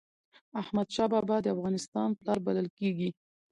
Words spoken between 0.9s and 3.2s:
شاه بابا د افغانستان پلار بلل کېږي.